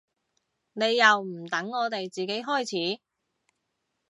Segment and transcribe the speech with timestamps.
[0.73, 2.99] 你又唔等我哋自己開始